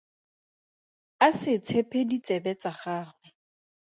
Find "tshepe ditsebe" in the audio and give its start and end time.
1.65-2.51